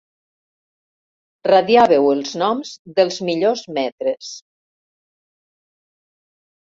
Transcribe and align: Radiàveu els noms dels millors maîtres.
Radiàveu 1.51 2.09
els 2.13 2.33
noms 2.43 2.71
dels 3.01 3.21
millors 3.29 3.65
maîtres. 3.79 4.33